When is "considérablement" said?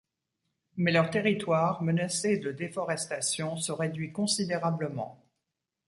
4.11-5.23